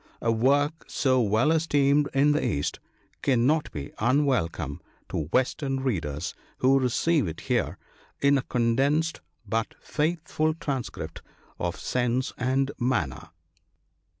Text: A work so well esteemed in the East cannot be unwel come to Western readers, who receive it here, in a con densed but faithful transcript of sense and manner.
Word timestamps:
A 0.19 0.31
work 0.31 0.85
so 0.87 1.21
well 1.21 1.51
esteemed 1.51 2.09
in 2.11 2.31
the 2.31 2.43
East 2.43 2.79
cannot 3.21 3.71
be 3.71 3.89
unwel 3.99 4.51
come 4.51 4.81
to 5.09 5.27
Western 5.31 5.79
readers, 5.81 6.33
who 6.57 6.79
receive 6.79 7.27
it 7.27 7.41
here, 7.41 7.77
in 8.19 8.35
a 8.35 8.41
con 8.41 8.75
densed 8.75 9.19
but 9.47 9.75
faithful 9.79 10.55
transcript 10.55 11.21
of 11.59 11.79
sense 11.79 12.33
and 12.39 12.71
manner. 12.79 13.29